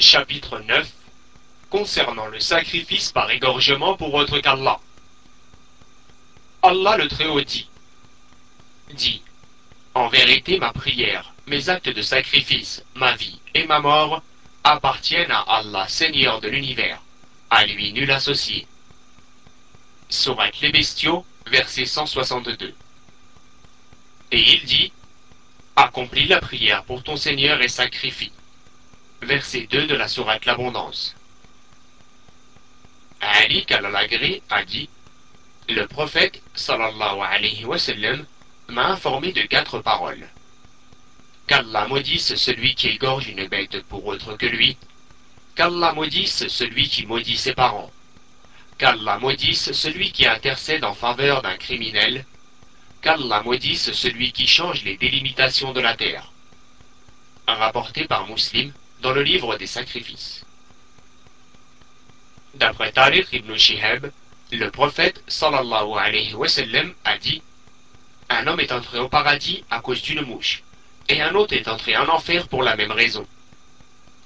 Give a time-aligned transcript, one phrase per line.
[0.00, 0.90] Chapitre 9
[1.68, 4.80] Concernant le sacrifice par égorgement pour autre qu'Allah.
[6.62, 7.68] Allah le Très-Haut dit
[8.94, 9.22] Dit
[9.92, 14.22] En vérité, ma prière, mes actes de sacrifice, ma vie et ma mort
[14.64, 17.02] appartiennent à Allah, Seigneur de l'univers.
[17.50, 18.66] À lui nul associé.
[20.08, 22.74] Sourate les bestiaux, verset 162.
[24.32, 24.92] Et il dit
[25.76, 28.32] Accomplis la prière pour ton Seigneur et sacrifie
[29.22, 31.14] verset 2 de la sourate L'Abondance.
[33.20, 34.88] Ali Kalalagri a dit
[35.68, 38.24] Le prophète sallallahu alayhi wa sallam
[38.68, 40.26] m'a informé de quatre paroles.
[41.46, 44.76] Qu'Allah maudisse celui qui égorge une bête pour autre que lui.
[45.54, 47.90] Qu'Allah maudisse celui qui maudit ses parents.
[48.78, 52.24] Qu'Allah maudisse celui qui intercède en faveur d'un criminel.
[53.02, 56.32] Qu'Allah maudisse celui qui change les délimitations de la terre.
[57.46, 60.44] Rapporté par Muslim dans le livre des sacrifices.
[62.54, 64.10] D'après Tariq ibn Shihab,
[64.52, 67.42] le prophète sallallahu alayhi wa sallam a dit
[68.28, 70.62] Un homme est entré au paradis à cause d'une mouche,
[71.08, 73.26] et un autre est entré en enfer pour la même raison.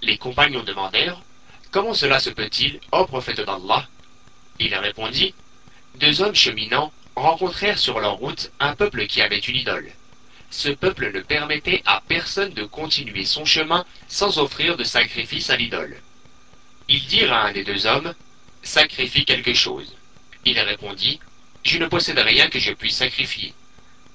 [0.03, 1.21] Les compagnons demandèrent
[1.71, 3.87] Comment cela se peut-il, ô prophète d'Allah?
[4.59, 5.35] Il répondit
[5.97, 9.93] Deux hommes cheminants rencontrèrent sur leur route un peuple qui avait une idole
[10.55, 15.57] ce peuple ne permettait à personne de continuer son chemin sans offrir de sacrifice à
[15.57, 16.01] l'idole.
[16.89, 18.15] Ils dirent à un des deux hommes,
[18.63, 19.93] Sacrifie quelque chose.
[20.45, 21.19] Il répondit,
[21.65, 23.53] Je ne possède rien que je puisse sacrifier.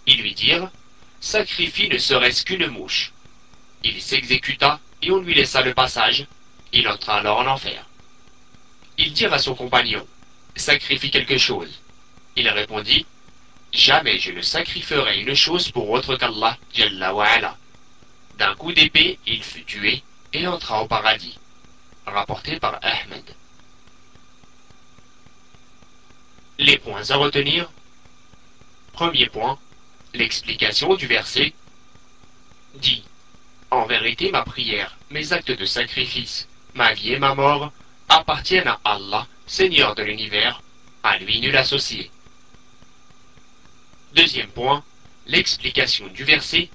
[0.08, 0.72] Ils lui dirent,
[1.20, 3.12] Sacrifie ne serait-ce qu'une mouche.
[3.84, 6.26] Il s'exécuta et on lui laissa le passage.
[6.72, 7.86] Il entra alors en enfer.
[8.98, 10.08] Ils dirent à son compagnon,
[10.56, 11.82] Sacrifie quelque chose.
[12.38, 13.06] Il répondit,
[13.72, 16.58] Jamais je ne sacrifierai une chose pour autre qu'Allah,
[18.38, 20.04] D'un coup d'épée, il fut tué
[20.34, 21.38] et entra au paradis.
[22.06, 23.24] Rapporté par Ahmed.
[26.58, 27.70] Les points à retenir.
[28.94, 29.60] Premier point,
[30.14, 31.54] l'explication du verset
[32.76, 33.04] dit
[33.72, 37.72] En vérité, ma prière, mes actes de sacrifice, ma vie et ma mort
[38.10, 40.62] appartiennent à Allah, Seigneur de l'univers,
[41.04, 42.12] à lui nul associé.
[44.16, 44.84] Deuxième point,
[45.28, 46.70] l'explication du verset.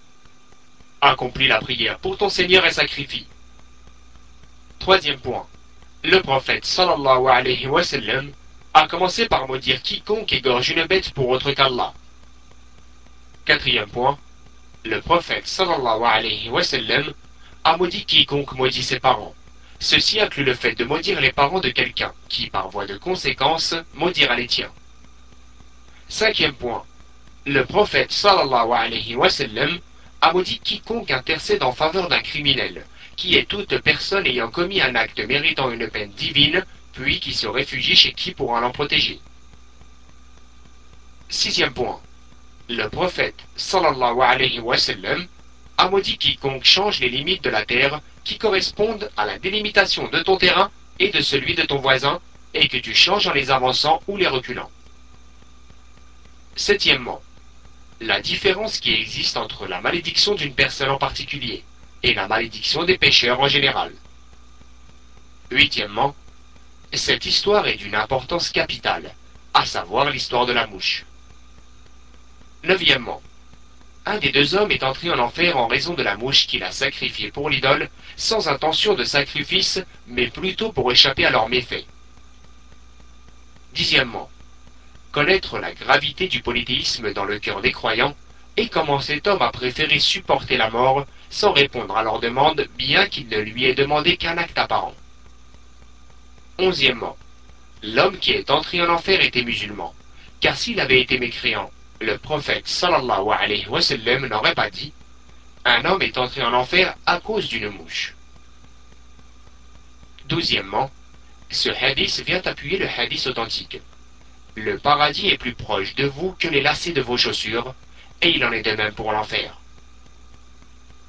[1.00, 3.26] Accomplis la prière pour ton Seigneur et sacrifie.
[4.78, 5.46] Troisième point,
[6.02, 7.82] le prophète sallallahu alayhi wa
[8.74, 11.92] a commencé par maudire quiconque égorge une bête pour autre qu'Allah.
[13.44, 14.18] Quatrième point,
[14.84, 17.12] le prophète sallallahu alayhi wa sallam
[17.64, 19.34] a maudit quiconque maudit ses parents.
[19.80, 23.74] Ceci inclut le fait de maudire les parents de quelqu'un qui, par voie de conséquence,
[23.94, 24.72] maudira les tiens.
[26.08, 26.84] Cinquième point,
[27.46, 29.78] le prophète sallallahu alayhi wa sallam
[30.22, 34.94] a maudit quiconque intercède en faveur d'un criminel, qui est toute personne ayant commis un
[34.94, 39.20] acte méritant une peine divine, puis qui se réfugie chez qui pourra l'en protéger.
[41.28, 42.00] Sixième point.
[42.70, 45.26] Le prophète sallallahu alayhi wa sallam
[45.76, 50.20] a maudit quiconque change les limites de la terre qui correspondent à la délimitation de
[50.20, 52.20] ton terrain et de celui de ton voisin,
[52.54, 54.70] et que tu changes en les avançant ou les reculant.
[56.56, 57.20] Septièmement
[58.00, 61.64] la différence qui existe entre la malédiction d'une personne en particulier
[62.02, 63.92] et la malédiction des pécheurs en général.
[65.50, 66.14] Huitièmement,
[66.92, 69.14] cette histoire est d'une importance capitale,
[69.52, 71.04] à savoir l'histoire de la mouche.
[72.64, 73.22] Neuvièmement,
[74.06, 76.72] un des deux hommes est entré en enfer en raison de la mouche qu'il a
[76.72, 81.86] sacrifiée pour l'idole, sans intention de sacrifice, mais plutôt pour échapper à leurs méfaits.
[83.72, 84.30] Dixièmement,
[85.14, 88.16] connaître la gravité du polythéisme dans le cœur des croyants,
[88.56, 93.06] et comment cet homme a préféré supporter la mort sans répondre à leur demande, bien
[93.06, 94.96] qu'il ne lui ait demandé qu'un acte apparent.
[96.58, 97.16] Onzièmement,
[97.84, 99.94] l'homme qui est entré en enfer était musulman,
[100.40, 101.70] car s'il avait été mécréant,
[102.00, 104.92] le prophète sallallahu alayhi wa sallam n'aurait pas dit
[105.64, 108.16] Un homme est entré en enfer à cause d'une mouche.
[110.26, 110.90] Douzièmement,
[111.50, 113.80] ce hadith vient appuyer le hadith authentique.
[114.56, 117.74] Le paradis est plus proche de vous que les lacets de vos chaussures,
[118.22, 119.58] et il en est de même pour l'enfer.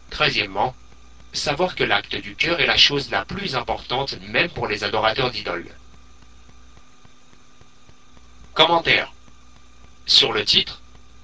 [0.09, 0.75] Treizièmement,
[1.31, 5.31] savoir que l'acte du cœur est la chose la plus importante même pour les adorateurs
[5.31, 5.69] d'idoles.
[8.53, 9.11] Commentaire.
[10.07, 10.81] Sur le titre,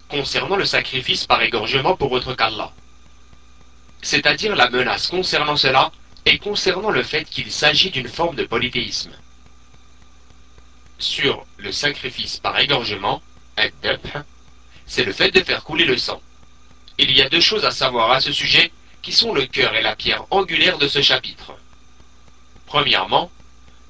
[0.09, 2.71] concernant le sacrifice par égorgement pour autre qu'Allah.
[4.01, 5.91] C'est-à-dire la menace concernant cela
[6.25, 9.11] et concernant le fait qu'il s'agit d'une forme de polythéisme
[11.01, 13.21] sur le sacrifice par égorgement,
[14.85, 16.21] c'est le fait de faire couler le sang.
[16.97, 18.71] Il y a deux choses à savoir à ce sujet
[19.01, 21.53] qui sont le cœur et la pierre angulaire de ce chapitre.
[22.67, 23.31] Premièrement,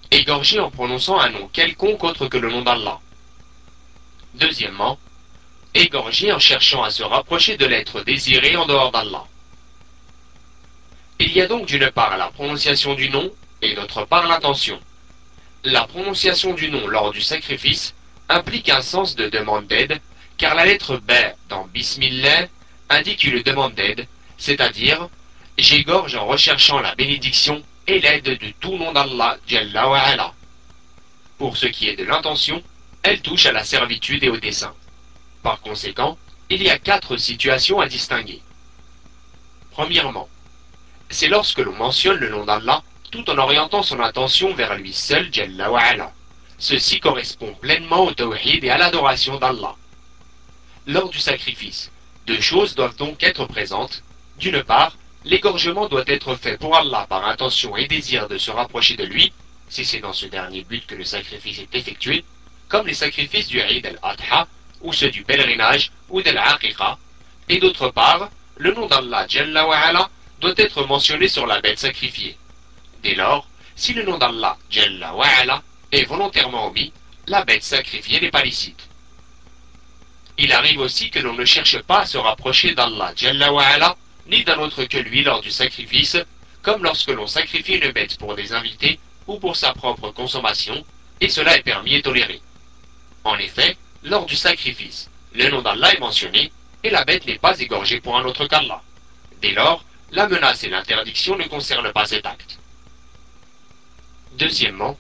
[0.10, 3.00] égorger en prononçant un nom quelconque autre que le nom d'Allah.
[4.36, 4.98] Deuxièmement,
[5.74, 9.26] égorger en cherchant à se rapprocher de l'être désiré en dehors d'Allah.
[11.20, 13.32] Il y a donc d'une part la prononciation du nom
[13.62, 14.80] et d'autre part l'intention.
[15.64, 17.94] La prononciation du nom lors du sacrifice
[18.30, 20.02] implique un sens de demande d'aide,
[20.38, 21.12] car la lettre B
[21.50, 22.48] dans Bismillah
[22.90, 24.08] indique une demande d'aide,
[24.40, 25.08] c'est-à-dire
[25.60, 29.38] j'égorge en recherchant la bénédiction et l'aide du tout nom d'Allah
[31.38, 32.64] Pour ce qui est de l'intention,
[33.04, 34.74] elle touche à la servitude et au dessein.
[35.44, 36.18] Par conséquent,
[36.50, 38.42] il y a quatre situations à distinguer.
[39.70, 40.28] Premièrement,
[41.12, 42.82] c'est lorsque l'on mentionne le nom d'Allah
[43.12, 46.14] tout en orientant son attention vers lui seul, Jalla
[46.58, 49.76] Ceci correspond pleinement au tawhid et à l'adoration d'Allah.
[50.88, 51.92] Lors du sacrifice,
[52.26, 54.04] deux choses doivent donc être présentes.
[54.40, 58.96] D'une part, l'égorgement doit être fait pour Allah par intention et désir de se rapprocher
[58.96, 59.34] de lui,
[59.70, 62.24] si c'est dans ce dernier but que le sacrifice est effectué,
[62.70, 64.48] comme les sacrifices du Eid al-Adha,
[64.82, 66.98] ou ceux du pèlerinage, ou de l'Aqiqa,
[67.50, 69.28] et d'autre part, le nom d'Allah
[70.40, 72.38] doit être mentionné sur la bête sacrifiée.
[73.04, 74.58] Dès lors, si le nom d'Allah
[75.92, 76.94] est volontairement omis,
[77.28, 78.88] la bête sacrifiée n'est pas licite.
[80.38, 83.14] Il arrive aussi que l'on ne cherche pas à se rapprocher d'Allah
[84.28, 86.18] ni d'un autre que lui lors du sacrifice,
[86.62, 90.86] comme lorsque l'on sacrifie une bête pour des invités ou pour sa propre consommation,
[91.20, 92.42] et cela est permis et toléré.
[93.24, 96.52] En effet, lors du sacrifice, le nom d'Allah est mentionné,
[96.84, 98.82] et la bête n'est pas égorgée pour un autre qu'Allah.
[99.42, 102.58] Dès lors, la menace et l'interdiction ne concernent pas cet acte.
[104.34, 104.98] Deuxièmement,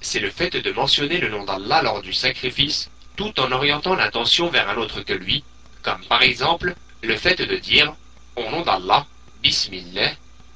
[0.00, 4.48] c'est le fait de mentionner le nom d'Allah lors du sacrifice tout en orientant l'attention
[4.50, 5.42] vers un autre que lui,
[5.82, 7.94] comme par exemple le fait de dire
[8.36, 9.06] au nom d'Allah,
[9.42, 10.12] Bismillah,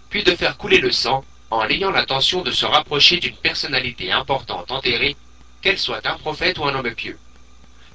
[0.09, 4.71] puis de faire couler le sang en ayant l'intention de se rapprocher d'une personnalité importante
[4.71, 5.17] enterrée,
[5.63, 7.19] qu'elle soit un prophète ou un homme pieux.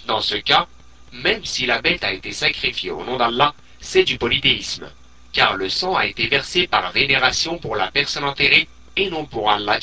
[0.08, 0.68] Dans ce cas,
[1.14, 4.90] même si la bête a été sacrifiée au nom d'Allah, c'est du polythéisme,
[5.32, 9.50] car le sang a été versé par vénération pour la personne enterrée et non pour
[9.52, 9.80] Allah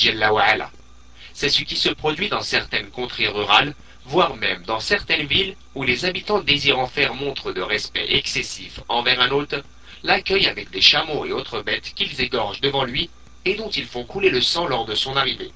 [1.33, 3.73] C'est ce qui se produit dans certaines contrées rurales
[4.05, 9.21] voire même dans certaines villes où les habitants désirant faire montre de respect excessif envers
[9.21, 9.55] un hôte,
[10.03, 13.09] l'accueillent avec des chameaux et autres bêtes qu'ils égorgent devant lui
[13.45, 15.51] et dont ils font couler le sang lors de son arrivée.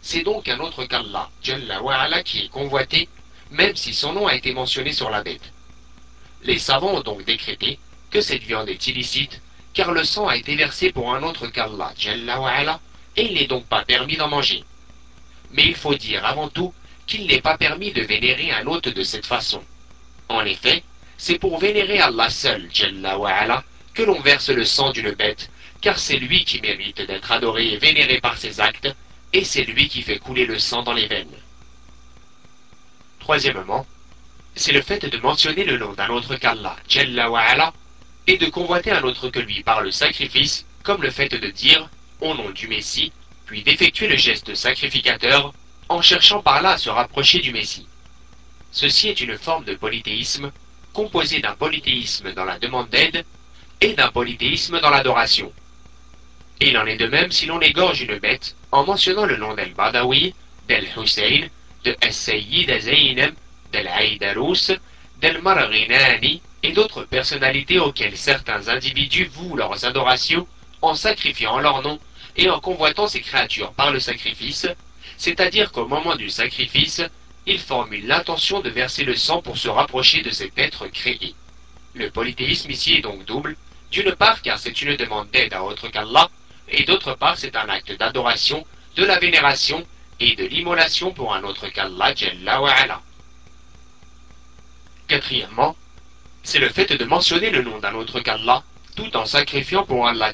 [0.00, 3.08] C'est donc un autre qu'Allah, Jalla qui est convoité,
[3.50, 5.52] même si son nom a été mentionné sur la bête.
[6.42, 7.78] Les savants ont donc décrété
[8.10, 9.40] que cette viande est illicite,
[9.74, 11.94] car le sang a été versé pour un autre qu'Allah,
[13.16, 14.64] et il n'est donc pas permis d'en manger.
[15.52, 16.72] Mais il faut dire avant tout
[17.06, 19.62] qu'il n'est pas permis de vénérer un hôte de cette façon.
[20.28, 20.82] En effet,
[21.18, 23.64] c'est pour vénérer Allah seul, Jalla
[23.94, 27.76] que l'on verse le sang d'une bête, car c'est lui qui mérite d'être adoré et
[27.76, 28.88] vénéré par ses actes,
[29.32, 31.38] et c'est lui qui fait couler le sang dans les veines.
[33.20, 33.86] Troisièmement,
[34.54, 36.76] c'est le fait de mentionner le nom d'un autre qu'Allah,
[38.26, 41.88] et de convoiter un autre que lui par le sacrifice, comme le fait de dire,
[42.20, 43.12] au nom du Messie,
[43.46, 45.52] puis d'effectuer le geste sacrificateur,
[45.88, 47.86] en cherchant par là à se rapprocher du Messie.
[48.70, 50.50] Ceci est une forme de polythéisme,
[50.92, 53.24] composée d'un polythéisme dans la demande d'aide
[53.80, 55.52] et d'un polythéisme dans l'adoration.
[56.60, 60.34] Il en est de même si l'on égorge une bête en mentionnant le nom d'El-Badawi,
[60.68, 61.48] d'El-Hussein,
[61.84, 63.34] de Es-Sayyid Zaynab,
[63.72, 64.70] d'El-Aïdarous,
[65.20, 70.46] d'El-Marghinani et d'autres personnalités auxquelles certains individus vouent leurs adorations
[70.80, 71.98] en sacrifiant leur nom
[72.36, 74.66] et en convoitant ces créatures par le sacrifice,
[75.16, 77.02] c'est-à-dire qu'au moment du sacrifice,
[77.46, 81.34] il formule l'intention de verser le sang pour se rapprocher de cet être créé.
[81.94, 83.56] Le polythéisme ici est donc double,
[83.90, 86.30] d'une part car c'est une demande d'aide à autre qu'Allah,
[86.68, 88.64] et d'autre part c'est un acte d'adoration,
[88.96, 89.84] de la vénération
[90.20, 92.14] et de l'immolation pour un autre qu'Allah
[95.08, 95.76] Quatrièmement,
[96.42, 98.62] c'est le fait de mentionner le nom d'un autre qu'Allah,
[98.96, 100.32] tout en sacrifiant pour Allah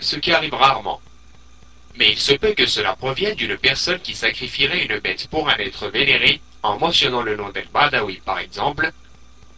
[0.00, 1.00] ce qui arrive rarement.
[1.96, 5.56] Mais il se peut que cela provienne d'une personne qui sacrifierait une bête pour un
[5.56, 8.92] être vénéré, en mentionnant le nom d'El-Badawi par exemple,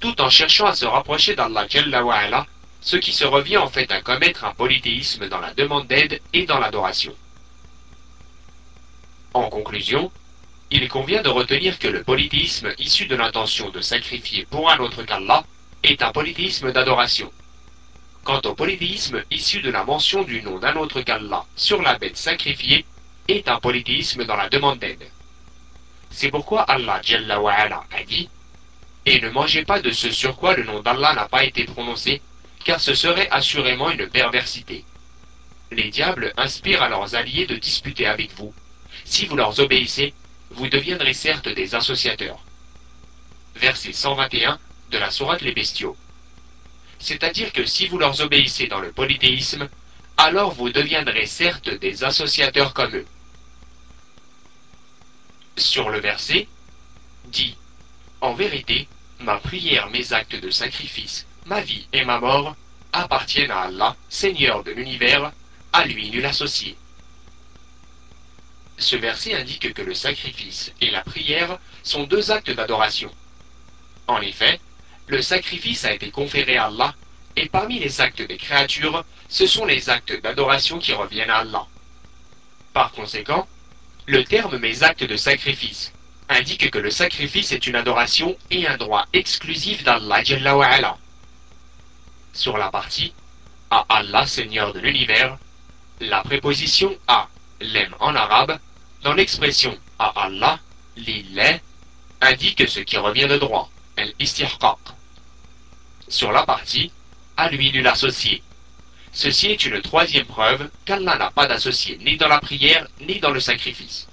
[0.01, 2.47] tout en cherchant à se rapprocher d'Allah Jalla
[2.81, 6.47] ce qui se revient en fait à commettre un polythéisme dans la demande d'aide et
[6.47, 7.15] dans l'adoration.
[9.35, 10.11] En conclusion,
[10.75, 15.03] il convient de retenir que le polythéisme issu de l'intention de sacrifier pour un autre
[15.03, 15.45] qu'Allah
[15.83, 17.31] est un polythéisme d'adoration.
[18.25, 22.17] Quant au polythéisme issu de la mention du nom d'un autre qu'Allah sur la bête
[22.17, 22.87] sacrifiée,
[23.29, 25.05] est un polythéisme dans la demande d'aide.
[26.11, 28.31] C'est pourquoi Allah a dit
[29.05, 32.23] Et ne mangez pas de ce sur quoi le nom d'Allah n'a pas été prononcé,
[32.65, 34.85] car ce serait assurément une perversité.
[35.71, 38.55] les diables inspirent à leurs alliés de disputer avec vous.
[39.05, 40.15] Si vous leur obéissez,
[40.55, 42.39] vous deviendrez certes des associateurs.
[43.57, 44.59] Verset 121
[44.91, 45.97] de la Sourate Les Bestiaux.
[46.99, 49.69] C'est-à-dire que si vous leur obéissez dans le polythéisme,
[50.17, 53.07] alors vous deviendrez certes des associateurs comme eux.
[55.57, 56.47] Sur le verset,
[57.27, 57.57] dit
[58.21, 58.89] En vérité,
[59.21, 62.57] ma prière, mes actes de sacrifice, ma vie et ma mort
[62.93, 65.33] appartiennent à Allah, Seigneur de l'univers,
[65.73, 66.77] à lui nul associé.
[68.83, 73.13] Ce verset indique que le sacrifice et la prière sont deux actes d'adoration.
[74.09, 74.59] En effet,
[75.07, 76.93] le sacrifice a été conféré à Allah,
[77.37, 81.65] et parmi les actes des créatures, ce sont les actes d'adoration qui reviennent à Allah.
[82.73, 83.47] Par conséquent,
[84.07, 85.93] le terme mes actes de sacrifice
[86.29, 90.23] indique que le sacrifice est une adoration et un droit exclusif d'Allah
[92.33, 93.15] Sur la partie
[93.71, 95.39] à Allah Seigneur de l'univers,
[96.01, 97.29] la préposition à
[97.61, 98.59] l'aime en arabe,
[99.03, 100.61] dans l'expression à Allah,
[100.97, 101.59] l'illah,
[102.21, 104.15] indique ce qui revient de droit, el
[106.09, 106.93] Sur la partie
[107.37, 108.43] à lui nul associé.
[109.13, 113.31] Ceci est une troisième preuve qu'Allah n'a pas d'associé ni dans la prière ni dans
[113.31, 114.09] le sacrifice.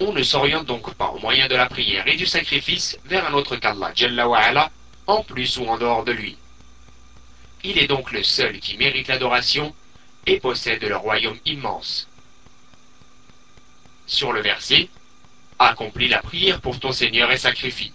[0.00, 3.32] On ne s'oriente donc pas au moyen de la prière et du sacrifice vers un
[3.34, 4.70] autre qu'Allah,
[5.06, 6.36] en plus ou en dehors de lui.
[7.62, 9.74] Il est donc le seul qui mérite l'adoration
[10.26, 12.08] et possède le royaume immense.
[14.06, 14.88] Sur le verset,
[15.58, 17.92] accomplis la prière pour ton Seigneur et sacrifie.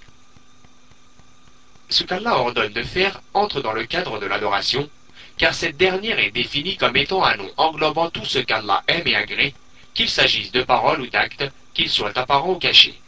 [1.90, 4.90] Ce qu'Allah ordonne de faire entre dans le cadre de l'adoration,
[5.38, 9.16] car cette dernière est définie comme étant un nom englobant tout ce qu'Allah aime et
[9.16, 9.54] agrée,
[9.94, 13.00] qu'il s'agisse de paroles ou d'actes, qu'ils soient apparents ou cachés.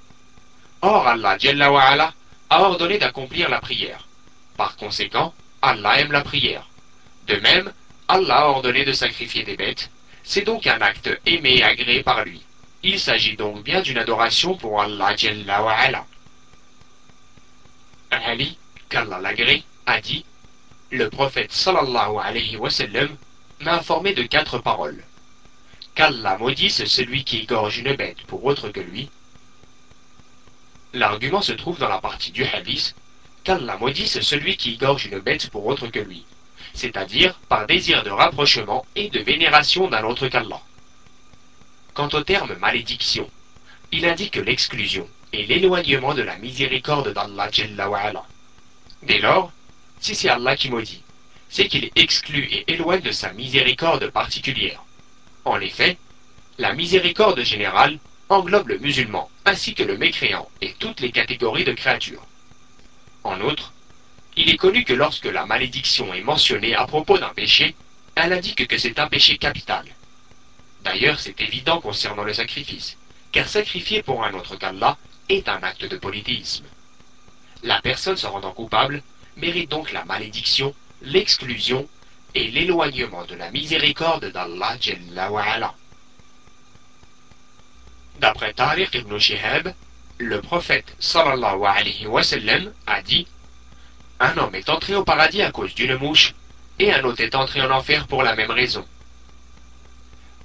[0.82, 1.38] Or Allah
[2.50, 4.08] a ordonné d'accomplir la prière.
[4.58, 6.68] Par conséquent, Allah aime la prière.
[7.28, 7.72] De même,
[8.08, 9.90] Allah a ordonné de sacrifier des bêtes,
[10.24, 12.42] c'est donc un acte aimé et agréé par lui.
[12.84, 15.76] Il s'agit donc bien d'une adoration pour Allah Jalla wa.
[18.12, 18.58] Ali,
[18.90, 20.26] qu'Allah l'agrée, a dit
[20.92, 23.16] Le prophète sallallahu alayhi wa sallam
[23.60, 25.04] m'a informé de quatre paroles.
[25.96, 29.10] Qu'Allah maudisse celui qui égorge une bête pour autre que lui.
[30.94, 32.96] L'argument se trouve dans la partie du hadith
[33.44, 36.26] qu'Allah maudisse celui qui égorge une bête pour autre que lui
[36.74, 40.62] c'est-à-dire par désir de rapprochement et de vénération d'un autre qu'Allah.
[42.00, 43.30] Quant au terme malédiction,
[43.92, 47.50] il indique l'exclusion et l'éloignement de la miséricorde d'Allah
[49.04, 49.52] Dès lors,
[50.00, 51.04] si c'est Allah qui maudit,
[51.50, 54.82] c'est qu'il exclut et éloigne de sa miséricorde particulière.
[55.44, 55.98] En effet,
[56.58, 61.74] la miséricorde générale englobe le musulman ainsi que le mécréant et toutes les catégories de
[61.74, 62.26] créatures.
[63.26, 63.74] En outre,
[64.38, 67.76] il est connu que lorsque la malédiction est mentionnée à propos d'un péché,
[68.16, 69.84] elle indique que c'est un péché capital.
[70.84, 72.98] D'ailleurs, c'est évident concernant le sacrifice,
[73.32, 76.66] car sacrifier pour un autre qu'Allah est un acte de polythéisme.
[77.64, 79.04] La personne se rendant coupable
[79.38, 81.88] mérite donc la malédiction, l'exclusion
[82.36, 84.78] et l'éloignement de la miséricorde d'Allah
[88.20, 89.74] D'après Tariq ibn Shihab,
[90.18, 93.28] le prophète sallallahu alayhi wa sallam a dit
[94.20, 96.34] un homme est entré au paradis à cause d'une mouche,
[96.78, 98.86] et un autre est entré en enfer pour la même raison.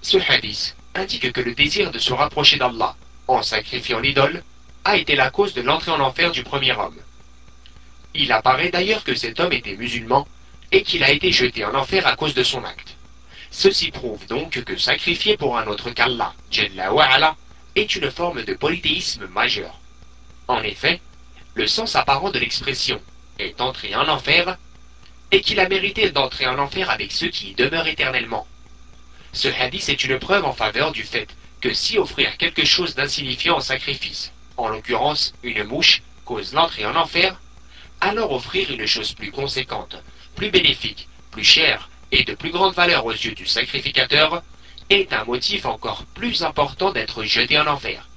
[0.04, 2.94] Ce hadith indique que le désir de se rapprocher d'Allah
[3.26, 4.42] en sacrifiant l'idole
[4.84, 6.98] a été la cause de l'entrée en enfer du premier homme.
[8.12, 10.28] Il apparaît d'ailleurs que cet homme était musulman
[10.72, 12.96] et qu'il a été jeté en enfer à cause de son acte.
[13.50, 16.34] Ceci prouve donc que sacrifier pour un autre qu'Allah,
[17.74, 19.80] est une forme de polythéisme majeur.
[20.48, 21.00] En effet,
[21.54, 23.00] le sens apparent de l'expression
[23.38, 24.58] est entré en enfer,
[25.30, 28.46] et qu'il a mérité d'entrer en enfer avec ceux qui y demeurent éternellement.
[29.34, 31.28] Ce hadith est une preuve en faveur du fait
[31.60, 36.94] que si offrir quelque chose d'insignifiant en sacrifice, en l'occurrence une mouche, cause l'entrée en
[36.94, 37.40] enfer,
[38.00, 39.96] alors offrir une chose plus conséquente,
[40.36, 44.42] plus bénéfique, plus chère et de plus grande valeur aux yeux du sacrificateur
[44.88, 48.08] est un motif encore plus important d'être jeté en enfer.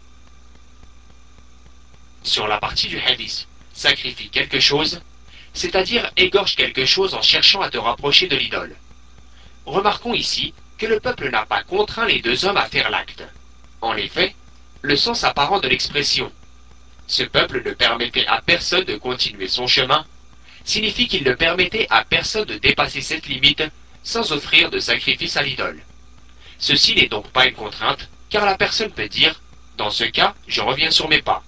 [2.22, 5.02] Sur la partie du hadith, sacrifie quelque chose,
[5.54, 8.76] c'est-à-dire égorge quelque chose en cherchant à te rapprocher de l'idole.
[9.66, 13.24] Remarquons ici que le peuple n'a pas contraint les deux hommes à faire l'acte.
[13.82, 14.36] En effet,
[14.82, 16.32] le sens apparent de l'expression
[17.08, 20.06] ce peuple ne permettait à personne de continuer son chemin
[20.66, 23.64] signifie qu'il ne permettait à personne de dépasser cette limite
[24.04, 25.82] sans offrir de sacrifice à l'idole.
[26.60, 29.42] Ceci n'est donc pas une contrainte, car la personne peut dire,
[29.78, 31.44] dans ce cas, je reviens sur mes pas.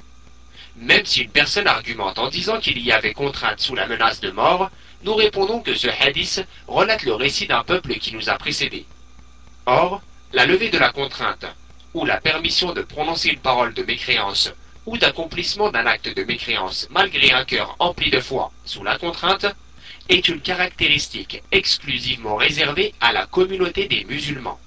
[0.77, 4.31] Même si une personne argumente en disant qu'il y avait contrainte sous la menace de
[4.31, 4.71] mort,
[5.03, 8.85] nous répondons que ce hadith relate le récit d'un peuple qui nous a précédés.
[9.71, 10.01] Or,
[10.33, 11.45] la levée de la contrainte,
[11.93, 14.51] ou la permission de prononcer une parole de mécréance,
[14.87, 19.45] ou d'accomplissement d'un acte de mécréance malgré un cœur empli de foi sous la contrainte,
[20.09, 24.59] est une caractéristique exclusivement réservée à la communauté des musulmans.